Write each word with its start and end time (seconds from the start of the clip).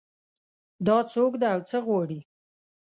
دا 0.85 0.97
څوک 1.13 1.33
ده 1.41 1.47
او 1.53 1.59
څه 1.69 1.77
غواړي 1.85 2.19